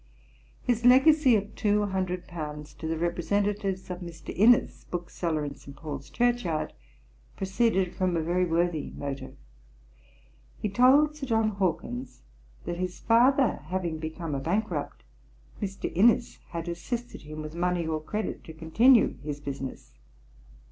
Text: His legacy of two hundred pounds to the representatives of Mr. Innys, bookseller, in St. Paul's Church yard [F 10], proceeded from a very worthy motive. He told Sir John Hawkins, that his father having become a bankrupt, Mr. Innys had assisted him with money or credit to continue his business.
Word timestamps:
His 0.63 0.83
legacy 0.83 1.35
of 1.35 1.53
two 1.53 1.85
hundred 1.85 2.27
pounds 2.27 2.73
to 2.73 2.87
the 2.87 2.97
representatives 2.97 3.87
of 3.91 3.99
Mr. 3.99 4.35
Innys, 4.35 4.89
bookseller, 4.89 5.45
in 5.45 5.53
St. 5.53 5.77
Paul's 5.77 6.09
Church 6.09 6.43
yard 6.43 6.69
[F 6.69 7.37
10], 7.37 7.37
proceeded 7.37 7.93
from 7.93 8.17
a 8.17 8.23
very 8.23 8.43
worthy 8.45 8.89
motive. 8.95 9.35
He 10.57 10.69
told 10.69 11.15
Sir 11.15 11.27
John 11.27 11.49
Hawkins, 11.49 12.23
that 12.65 12.77
his 12.77 12.99
father 12.99 13.57
having 13.67 13.99
become 13.99 14.33
a 14.33 14.39
bankrupt, 14.39 15.03
Mr. 15.61 15.95
Innys 15.95 16.39
had 16.47 16.67
assisted 16.67 17.21
him 17.21 17.43
with 17.43 17.53
money 17.53 17.85
or 17.85 18.01
credit 18.01 18.43
to 18.45 18.53
continue 18.53 19.19
his 19.21 19.39
business. 19.39 19.93